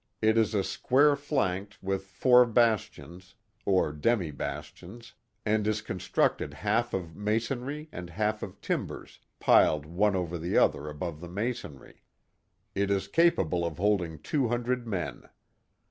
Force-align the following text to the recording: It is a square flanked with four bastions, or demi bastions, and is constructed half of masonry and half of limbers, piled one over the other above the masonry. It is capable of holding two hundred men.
It 0.19 0.35
is 0.35 0.55
a 0.55 0.63
square 0.63 1.15
flanked 1.15 1.77
with 1.83 2.05
four 2.07 2.47
bastions, 2.47 3.35
or 3.67 3.93
demi 3.93 4.31
bastions, 4.31 5.13
and 5.45 5.67
is 5.67 5.83
constructed 5.83 6.55
half 6.55 6.95
of 6.95 7.15
masonry 7.15 7.87
and 7.91 8.09
half 8.09 8.41
of 8.41 8.57
limbers, 8.67 9.19
piled 9.39 9.85
one 9.85 10.15
over 10.15 10.39
the 10.39 10.57
other 10.57 10.89
above 10.89 11.21
the 11.21 11.29
masonry. 11.29 12.01
It 12.73 12.89
is 12.89 13.07
capable 13.07 13.63
of 13.63 13.77
holding 13.77 14.17
two 14.17 14.47
hundred 14.47 14.87
men. 14.87 15.29